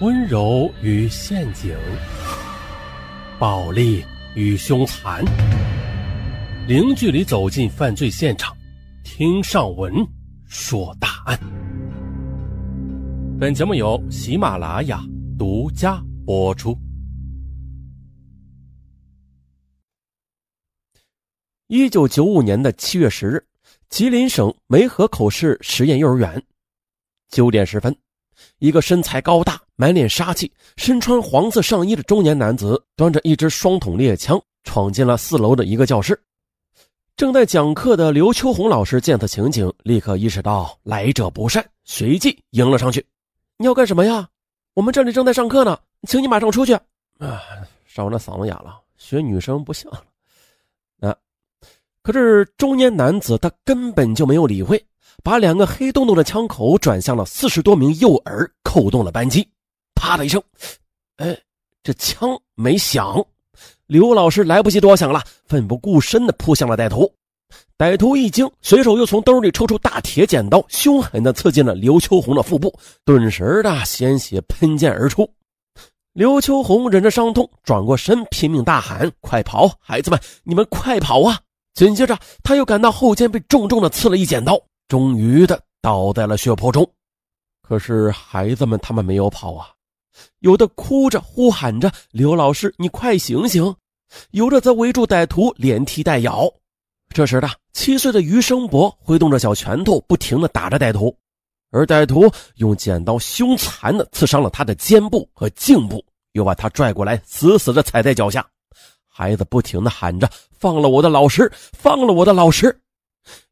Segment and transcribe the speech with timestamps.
[0.00, 1.76] 温柔与陷阱，
[3.38, 4.02] 暴力
[4.34, 5.22] 与凶残，
[6.66, 8.56] 零距离走进犯罪现场，
[9.04, 9.92] 听上文
[10.46, 11.38] 说大案。
[13.38, 15.04] 本节目由喜马拉雅
[15.38, 16.74] 独家播出。
[21.66, 23.46] 一九九五年的七月十日，
[23.90, 26.42] 吉林省梅河口市实验幼儿园，
[27.28, 27.94] 九点十分。
[28.60, 36.20] 一个身材高大、满脸杀气、身穿黄色上衣的中年男子，端着一支双筒猎枪，闯进了四楼的一个教室。
[37.16, 43.02] 正在讲课的刘秋红老师见此情景，立刻意识到来者不善，随即迎了上去
[43.56, 44.28] ：“你要干什么呀？
[44.74, 46.74] 我们这里正在上课呢，请你马上出去！”
[47.16, 47.40] 啊，
[47.86, 50.04] 烧那嗓子哑了，学女生不像了。
[51.00, 51.16] 啊，
[52.02, 54.84] 可是中年男子他根本就没有理会。
[55.24, 59.48] 把两个黑洞洞的枪口转向了四十多名幼儿，扣动了扳机。
[60.00, 60.42] 啪的一声，
[61.16, 61.38] 哎，
[61.82, 63.22] 这枪没响。
[63.86, 67.12] 刘老师来不及多想了，奋不顾身地扑向了歹徒。
[67.76, 75.30] 歹徒一惊，随手又从兜里抽出大铁剪刀，凶狠地刺进了刘秋红的腹部，顿时的鲜血喷溅而出。
[76.14, 81.38] 刘秋红忍着伤痛，转过身，拼命大喊：“快跑，孩子们，你们快跑啊！”
[81.74, 84.60] 紧接着，他又感到后肩被重重地刺了一剪刀。
[84.88, 86.88] 终于的倒在了血泊中，
[87.62, 89.68] 可是孩子们他们没有跑啊，
[90.40, 93.74] 有的哭着呼喊着：“刘老师，你快醒醒！”
[94.32, 96.52] 有的则围住歹徒连踢带咬。
[97.14, 101.16] 这时的七岁的余生博挥动着小拳头，不停的打着歹徒，
[101.70, 108.44] 而歹徒用剪刀凶残的刺伤了他的肩部和颈部，又把他拽过来，死死的踩在脚下。
[109.06, 112.76] 孩子不停的喊着：“放了我的老师，放了我的老师！”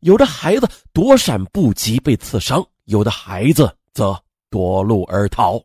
[0.00, 4.18] 有的孩子躲闪不及被刺伤，有的孩子则
[4.50, 5.62] 夺路而逃。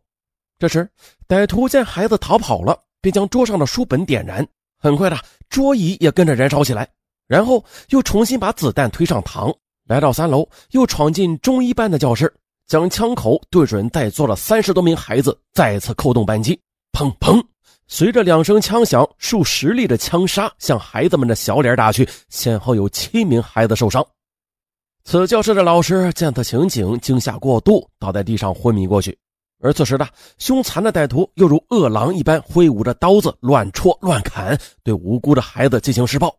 [0.63, 0.89] 这时，
[1.27, 4.47] 歹徒见孩子逃跑了，便将桌上的书本点燃，
[4.79, 5.17] 很快的
[5.49, 6.87] 桌椅也跟着燃烧起来。
[7.27, 9.53] 然后又重新把子弹推上膛，
[9.89, 12.33] 来到三楼，又闯进中医班的教室，
[12.65, 16.57] 将枪口对准在座的三十多名孩子，再次扣动扳机，
[16.93, 17.43] 砰砰。
[17.85, 24.01] 随着两声枪响，数十粒的枪杀向孩子们的小脸打去，先后有七名孩子受伤。
[25.03, 29.17] 此教室的老师见此情景，惊吓过度，倒在地上昏迷过去。
[29.63, 30.05] 而此时的
[30.37, 36.35] 凶残的歹徒又如饿狼一般，挥舞着刀子乱戳乱砍，对无辜的孩子进行施暴。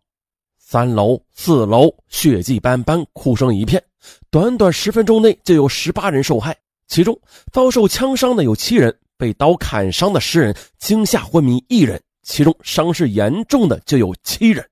[0.59, 3.83] 三楼、四楼血迹斑斑，哭声一片。
[4.31, 6.55] 短短十分钟内，就有十八人受害，
[6.87, 7.19] 其中
[7.51, 8.95] 遭受枪伤的有七人。
[9.17, 14.69] 被刀砍伤的十人惊吓昏迷一人，其中伤势严重的就有七人。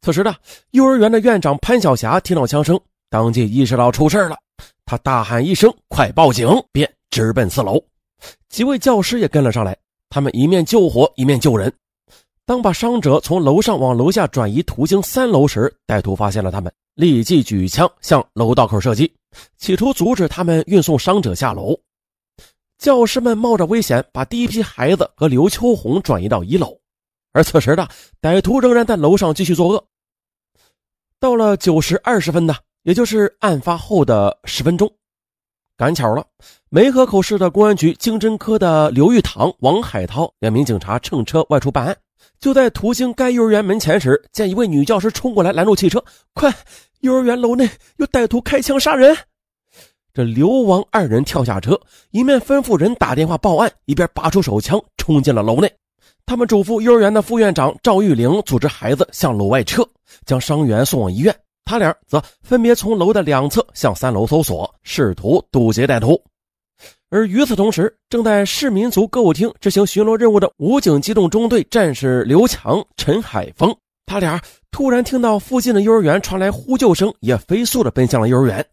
[0.00, 0.34] 此时的
[0.70, 4.36] 幼儿园的院长潘晓霞听到枪声，当即意识到出事了，
[4.86, 7.82] 她大喊一声“快报警”，便直奔四楼。
[8.48, 9.76] 几位教师也跟了上来，
[10.08, 11.72] 他们一面救火，一面救人。
[12.44, 19.12] 当把伤者从楼上往楼下转移途经三楼时，歹徒发现了他们，立即举枪向楼道口射击，
[19.56, 21.78] 企图阻止他们运送伤者下楼。
[22.76, 26.76] 教师们冒着危险，把第一批孩子和刘秋红转移到一楼，
[27.32, 27.88] 而此时的
[28.20, 29.86] 歹徒仍然在楼上继续作恶。
[31.20, 34.90] 到了九时二十分呢，也就是案发后的十分钟，
[35.80, 36.22] 赶巧了，
[36.68, 41.96] 梅河口市的公安局经侦科的刘玉堂、王海涛两名警察乘车外出办案，
[42.38, 46.04] 就在途经该幼儿园门前时，见一位女教师冲过来拦住汽车，
[46.34, 46.54] 快，
[47.00, 49.16] 幼儿园楼内有歹徒开枪杀人。
[50.12, 51.80] 这刘王二人跳下车，
[52.10, 55.72] 一面吩咐人打电话报案，一边拔出手枪冲进了楼内。
[56.26, 59.82] 他们嘱咐幼儿园的副院长赵玉玲组织孩子向楼外撤，
[60.26, 61.34] 将伤员送往医院。
[61.64, 66.20] 他俩则分别从楼的两侧向三楼搜索，试图堵截歹徒。
[67.10, 73.76] 而与此同时，正在市民族歌舞厅执行巡逻任务的武警机动中队战士刘强、陈海峰，
[74.06, 78.64] 他俩突然听到附近的幼儿园传来呼救声，也飞速地奔向了幼儿园。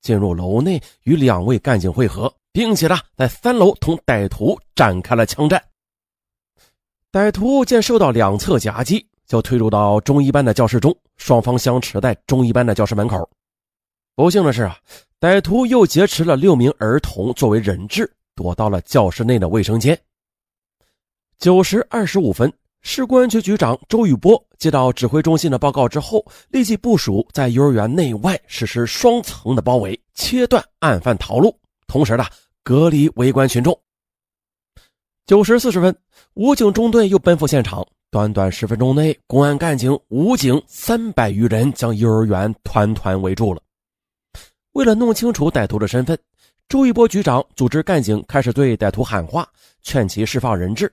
[0.00, 5.62] 进入楼内与两位干警会合，并且呢，在三楼同歹徒展开了枪战。
[7.12, 13.26] 歹徒见受到两侧夹击，就退入到中一班的教室中，双方相持在中一班的教室门口。
[14.14, 14.76] 不幸的是啊，
[15.18, 19.98] 歹徒又劫持了六名儿童作为人质，躲到了教室内的卫生间。
[21.38, 22.52] 九时二十五分。
[22.82, 31.56] 市公安局局长周宇波接到指挥中心的报告之后，立即部署在幼儿园内外实施双层的包围，切断案犯逃路，
[31.86, 32.26] 同时呢
[32.62, 33.80] 隔离围观群众。
[35.24, 35.96] 九时四十分，
[36.34, 43.62] 武警中队又奔赴现场，短短十分钟内，公安干警、武警三百余人将幼儿园团团围住了。
[44.72, 46.16] 为了弄清楚歹徒的身份，
[46.68, 49.48] 周一波局长组织干警开始对歹徒喊话，
[49.80, 50.92] 劝其释放人质。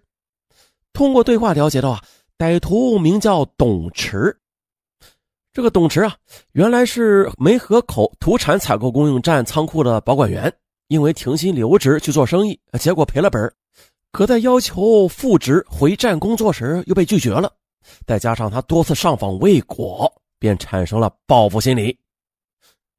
[0.94, 2.02] 通过对话了解到啊，
[2.38, 4.34] 歹徒名叫董池。
[5.52, 6.16] 这个董池啊，
[6.54, 10.50] 原来是梅河口土产采购供应站仓库的保管员，
[10.88, 13.54] 因为停薪留职去做生意，结果赔了本
[14.12, 17.52] 可在要求复职回站工作时又被拒绝了，
[18.06, 21.98] 再加上他多次上访未果，便产生了报复心理。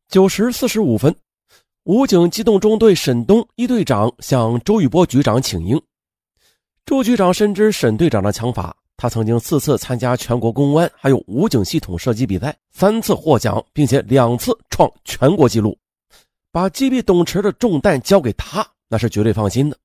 [0.09, 1.15] 九时四十五分，
[1.85, 5.83] 武警机动中队沈东一队长向周玉波局长请缨。
[6.87, 15.77] 周局长深知沈队长的枪法，他曾经四次参加全国公安还有武警系统射击比赛，三次获奖，并且两次创全国纪录。
[16.53, 19.77] 把击毙董池的重担交给他，那是绝对放心的。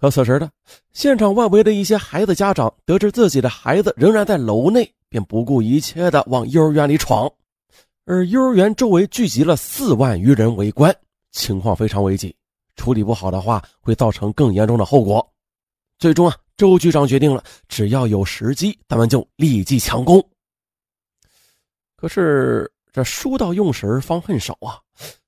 [0.00, 0.48] 可此时的
[0.92, 7.28] 现场外围的一些孩子家长得知自己的孩子仍然在楼内，便不顾一切的往幼儿园里闯，
[8.04, 10.94] 而幼儿园周围聚集了四万余人围观，
[11.32, 12.34] 情况非常危急，
[12.76, 15.28] 处理不好的话会造成更严重的后果。
[15.98, 20.24] 最终啊，周局长决定了，只要有时机，咱们就立即强攻。
[21.96, 24.78] 可是这书到用时方恨少啊！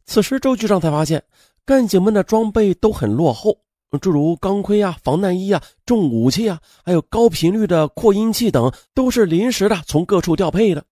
[0.06, 1.20] 此时周局长才发现，
[1.64, 3.58] 干警们的装备都很落后。
[3.98, 10.84] 诸如钢盔啊、防弹衣啊、重武器啊，还有高频率的扩音器等，都是临时的从各处调配的。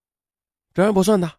[0.75, 1.31] 这还不算呢，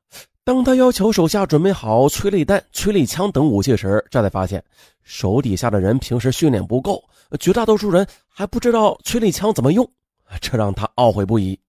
[0.44, 4.64] 当他要求手下准备好催泪弹、催泪枪等武器时，这才发现
[5.04, 7.04] 手底下的人平时训练不够，
[7.40, 9.90] 绝大多数人还不知道催泪枪怎么用，
[10.42, 11.60] 这让他懊悔不已。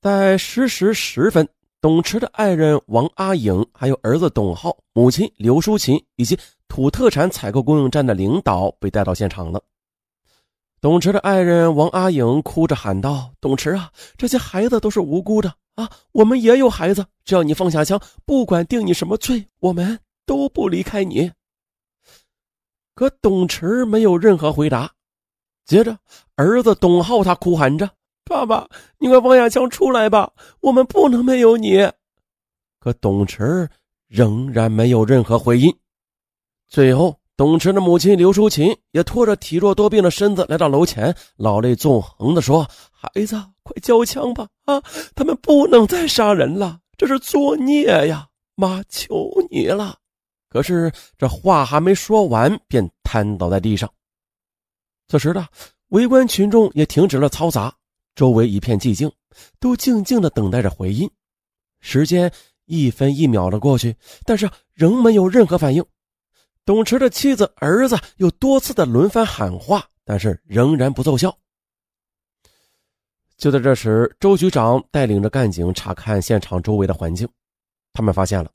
[0.00, 1.48] 在十时十分。
[1.82, 6.38] 董池的爱人王阿颖，还有儿子董浩、母亲刘淑琴以及
[6.68, 9.62] 土特产采购供应站的领导被带到现场了。
[10.82, 15.90] 董池的爱人王阿颖哭着喊道：“董池啊，这些孩子都是无辜的啊！
[16.12, 21.32] 我们也有孩子，只要你放下枪，不管定你什么罪，我们都不离开你。”
[22.94, 24.92] 可董池没有任何回答。
[25.64, 25.96] 接着，
[26.34, 27.88] 儿子董浩他哭喊着。
[28.30, 28.68] 爸爸，
[28.98, 30.32] 你快放下枪出来吧！
[30.60, 31.78] 我们不能没有你。
[32.78, 33.68] 可董池
[34.06, 35.76] 仍然没有任何回音。
[36.68, 43.34] 最后，董池的母亲刘淑琴也拖着体弱多病的身子来到楼前，老泪纵横地说：“孩子，
[43.64, 44.46] 快交枪吧！
[44.64, 44.80] 啊，
[45.16, 48.28] 他们不能再杀人了，这是作孽呀！
[48.54, 49.96] 妈，求你了！”
[50.48, 53.90] 可是这话还没说完，便瘫倒在地上。
[55.08, 55.44] 此时的
[55.88, 57.74] 围观群众也停止了嘈杂。
[58.20, 59.10] 周围一片寂静，
[59.58, 61.10] 都静静的等待着回音。
[61.80, 62.30] 时间
[62.66, 63.96] 一分一秒的过去，
[64.26, 65.82] 但是仍没有任何反应。
[66.66, 71.34] 董池的妻子、儿子又多次的轮番喊话，但是仍然不奏效。
[73.38, 77.26] 就在这时，周局长带领着干警查看现场周围的环境，
[77.94, 78.50] 他们发现了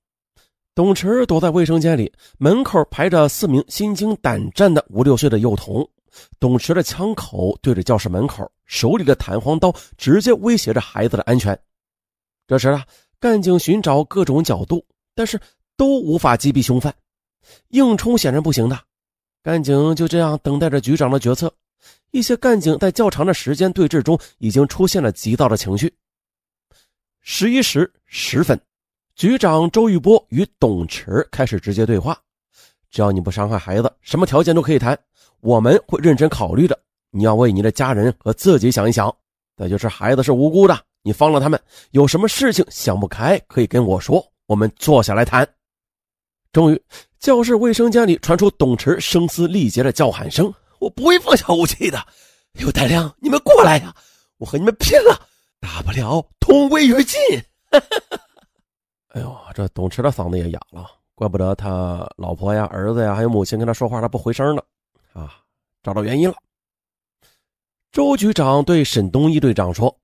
[0.75, 5.89] 董池躲在卫生间里，门口排着四名心惊胆战的五六岁的幼童。
[6.39, 11.57] 董池的枪口对着教室门口，手里的弹簧刀直接威胁着孩子的安全。
[12.47, 12.85] 这时啊，
[13.19, 15.39] 干警寻找各种角度，但是
[15.77, 16.93] 都无法击毙凶犯，
[17.69, 18.79] 硬冲显然不行的。
[19.41, 21.53] 干警就这样等待着局长的决策。
[22.11, 25.93] 一些干警在较长的时间对峙中，已经出现了急躁的情绪。
[27.21, 28.59] 十一时十分，
[29.15, 32.19] 局长周玉波与董池开始直接对话
[32.89, 34.97] ：“只要你不伤害孩子，什么条件都可以谈。”
[35.41, 36.79] 我们会认真考虑的。
[37.15, 39.15] 你要为你的家人和自己想一想。
[39.55, 41.57] 再就是孩子是无辜的，你放了他们，
[41.91, 45.47] 有什么事情想不开可以跟我说，我们坐下来谈。
[46.51, 46.83] 终于，
[47.19, 52.05] 教室卫生间里传出董池声嘶力竭的叫喊声：“我不会放下武器的，
[52.51, 53.95] 刘代亮，你们过来呀！
[54.37, 55.25] 我和你们拼了，
[55.61, 57.17] 大不了同归于尽。
[59.15, 64.61] ”哎呦，这董池的嗓子也哑了，怪不得他老婆呀、儿子呀还有母亲跟他说话，他不回声呢。
[65.13, 65.37] 啊，
[65.81, 66.35] 找到原因了。
[67.95, 69.97] 周局长对沈东一队长说：“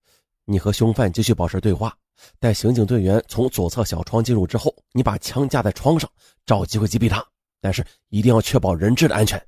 [0.48, 1.94] 你和凶犯继续保持对话，
[2.40, 6.10] 待刑警队员从左侧小窗进入之后，你把枪架在窗上，
[6.46, 7.22] 找机会击毙他。
[7.60, 9.46] 但是一定要确保人质的安全。”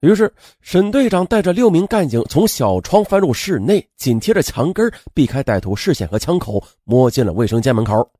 [0.00, 8.10] 于是，沈队长带着六名干警从小窗翻入室内，紧贴着墙根，避开歹徒视线和枪口，摸进了卫生间门口。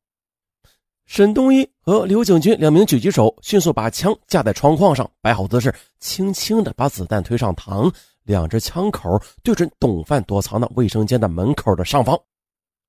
[1.06, 7.90] 沈东一和刘景军两名狙击手迅速把枪架在窗框上，摆好姿势，轻轻地把子弹推上膛，
[8.24, 12.18] 两只枪口对准董范躲藏的卫生间的门口的上方。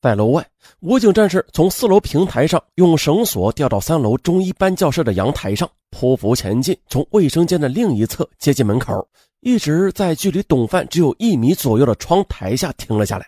[0.01, 0.43] 在楼外，
[0.79, 9.07] 武警战士从四楼平台上用绳索吊到三楼中一班教室的阳台上，匍匐前进，从卫生间的另一侧接近门口，
[9.41, 13.27] 一直在距离董范只有一米左右的窗台下停了下来。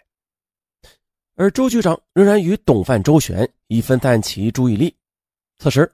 [1.35, 4.95] 而周局长仍然与董范周旋，以分散其注意力。
[5.59, 5.91] 此时，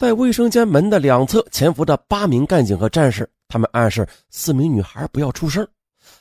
[0.00, 5.68] 在卫生间门的两侧潜伏着八名干警和战士，他们暗示四名女孩不要出声。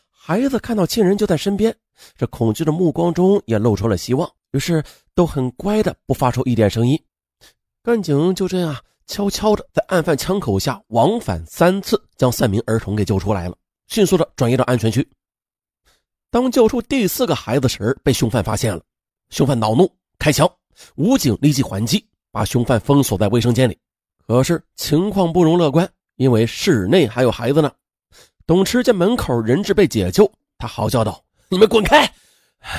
[0.09, 1.73] 孩子看到亲人就在身边，
[2.17, 4.83] 这恐惧的目光中也露出了希望，于是
[5.15, 7.01] 都很乖的不发出一点声音。
[7.81, 8.75] 干警就这样
[9.07, 13.55] 悄悄的在案犯枪口下往返三次，将三名儿童给救出来了，
[13.87, 15.09] 迅速的转移到安全区。
[16.29, 18.81] 当救出第四个孩子时，被凶犯发现了，
[19.29, 20.51] 凶犯恼怒开枪，
[20.95, 23.77] 武警立即还击，把凶犯封锁在卫生间里。
[24.27, 27.71] 可是情况不容乐观，因为室内还有孩子呢。
[28.45, 32.11] 董池见门口人质被解救，他嚎叫道：“你们滚开！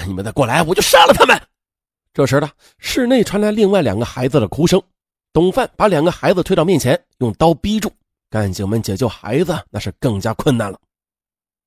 [0.06, 1.40] 你们再过来，我就杀了他们！”
[2.12, 4.82] 这时呢，室内传来另外两个孩子的哭声。
[5.32, 7.92] 董范把两个孩子推到面前，用刀逼住。
[8.28, 10.78] 干警们解救孩子，那是更加困难了。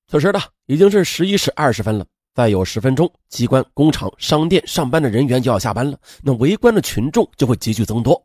[0.07, 2.05] 此时呢，已经是十一时二十分了。
[2.33, 8.21] 再有十分钟，机关、工厂、商店上班的人员就要下班了，那围观的群众就会急剧增多。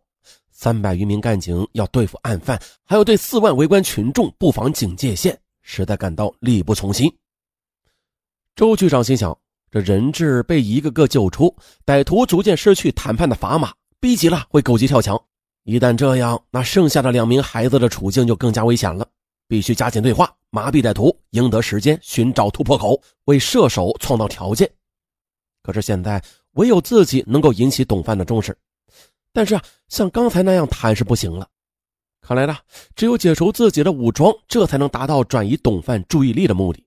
[0.51, 5.39] 三百余名干警要对付案犯，还要对四万围观群众布防警戒线。
[5.63, 7.15] 实在感到力不从心。
[8.57, 9.37] 周局长心想：
[9.71, 15.21] 这人质被一个个救出，歹徒逐渐失去谈判的砝码，逼急了会狗急跳墙。
[15.65, 19.07] 一旦这样，那剩下的两名孩子的处境就更加危险了。
[19.49, 24.71] 必须加紧对话，麻痹歹徒，赢得时间，寻找突破口，为射手创造条件。
[25.63, 28.57] 可是现在，唯有自己能够引起董范的重视。
[29.33, 31.49] 但是啊，像刚才那样谈是不行了。
[32.21, 32.57] 看来呢，
[32.95, 36.85] 只有解除自己的武装，这才能达到转移董范注意力的目的。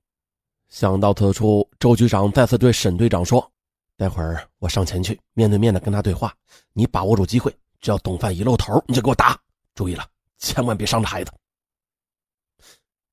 [0.70, 3.52] 想到此处，周局长再次对沈队长说
[3.98, 6.34] ：“待会儿我上前去，面对面的跟他对话。
[6.74, 9.40] 你把握住机会，只要董范一露头，你就给我打。
[9.74, 10.06] 注意了，
[10.38, 11.32] 千万别伤着孩子。”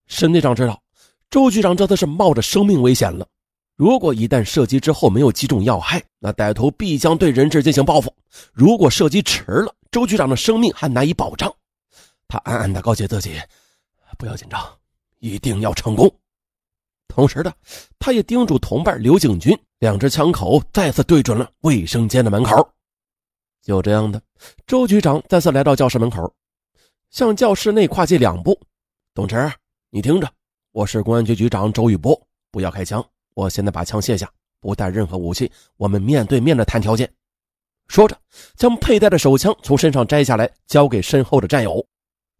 [0.08, 0.82] 沈队长知道，
[1.30, 3.26] 周局长这次是冒着生命危险了。
[3.76, 8.12] 如果一旦射击之后没有击中要害，那歹徒必将对人质进行报复。
[8.52, 11.54] 如果射击迟了，周局长的生命还难以保障。
[12.26, 13.40] 他暗暗的告诫自己，
[14.18, 14.60] 不要紧张，
[15.20, 16.12] 一定要成功。
[17.06, 17.54] 同时的，
[17.98, 22.68] 他也叮嘱同伴刘景军，两只枪口再次对准了卫生间的门口。
[23.62, 24.20] 就这样的，
[24.66, 26.34] 周局长再次来到教室门口，
[27.10, 28.58] 向教室内跨进两步。
[29.14, 29.50] 董池，
[29.90, 30.30] 你听着，
[30.72, 33.02] 我是公安局局长周玉波，不要开枪。
[33.32, 34.30] 我现在把枪卸下，
[34.60, 37.10] 不带任何武器，我们面对面的谈条件。
[37.86, 38.14] 说着，
[38.54, 41.82] 将佩戴的手枪从身上摘下来，交给身后的战友。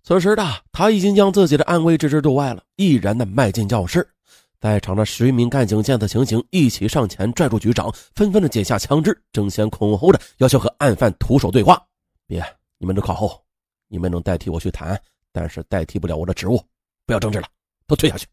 [0.03, 4.07] 此时的他已经将自己的安危置之度外了，毅然的迈进教室。
[4.61, 11.83] 在场的十余名干警见此情形，一起上前拽住局长，纷纷的解下枪支，争先恐后的要求和案犯徒手对话。
[12.27, 12.45] 别，
[12.77, 13.43] 你们都靠后，
[13.89, 15.01] 你们能代替我去谈，
[15.33, 16.63] 但是代替不了我的职务。
[17.09, 17.49] 不要争执了，
[17.87, 18.27] 都退下去。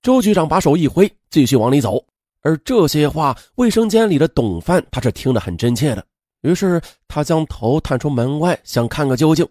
[0.00, 2.00] 周局长把手一挥，继续往里走。
[2.42, 6.06] 而这些话，卫生间里的董范他是听得很真切的，
[6.42, 9.44] 于是他将头探出门外，想看个究竟。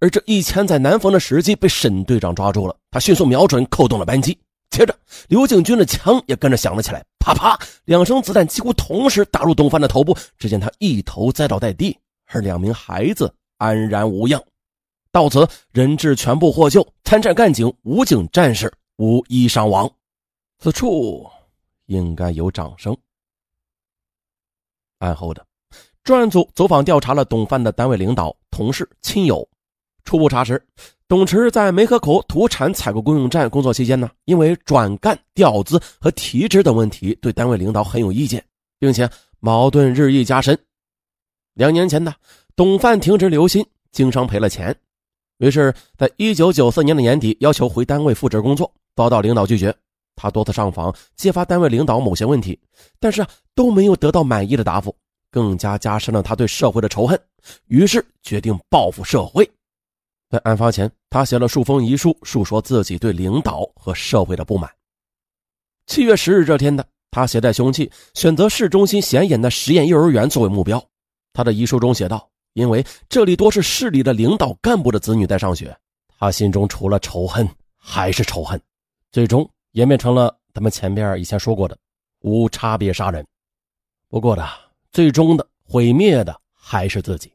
[0.00, 4.36] 而这一千载难逢的时机被沈队长抓住了，他迅速瞄准，扣动了扳机。
[4.70, 4.92] 接着，
[5.28, 10.16] 刘景军的枪也跟着响了起来，啪啪两声子弹几乎同时打入董范的头部。
[10.36, 11.96] 只见他一头栽倒在地，
[12.32, 14.42] 而两名孩子安然无恙。
[15.14, 19.88] 到此，人质全部获救，参战干警、武警战士无一伤亡。
[20.58, 21.24] 此处
[21.86, 22.96] 应该有掌声。
[24.98, 25.46] 案后的
[26.02, 29.48] 专案组走访调查了董范的单位领导、同事、亲友。
[30.02, 30.60] 初步查实，
[31.06, 38.44] 董池在梅河口土产采购供应站工作期间呢，因为转干、调资和提职等问题，对单位领导很有意见，
[38.80, 40.58] 并且矛盾日益加深。
[41.52, 42.12] 两年前呢，
[42.56, 44.76] 董范停职留薪，经商赔了钱，
[45.44, 49.74] 于是，在一九九四年的年底，要求回单位复职工作，遭到领导拒绝。
[50.16, 52.58] 他多次上访，揭发单位领导某些问题，
[52.98, 53.22] 但是
[53.54, 54.96] 都没有得到满意的答复，
[55.30, 57.20] 更加加深了他对社会的仇恨，
[57.66, 59.46] 于是决定报复社会。
[60.30, 64.70] 在案发前，他写了数封遗书，述说自己对领导和社会的不满。
[65.86, 70.82] 七月十日这天的，他携带凶器，选择市中心显眼的实验幼儿园作为目标。
[71.32, 75.76] 他的遗书中写道：“因为这里多是市里的领导干部的子女在上学，
[76.18, 78.60] 他心中除了仇恨还是仇恨，
[79.12, 81.76] 最终演变成了咱们前边以前说过的
[82.20, 83.24] 无差别杀人。
[84.08, 84.48] 不过的，
[84.90, 87.30] 最终的毁灭的还是自己。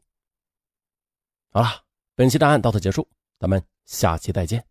[1.52, 1.68] 好了。”
[2.16, 3.08] 本期答案到此结束，
[3.38, 4.62] 咱们下期再见。